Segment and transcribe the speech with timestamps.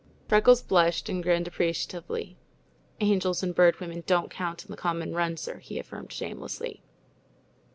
[0.27, 2.35] Freckles blushed and grinned appreciatively.
[3.01, 6.81] "Angels and Bird Women don't count in the common run, sir," he affirmed shamelessly.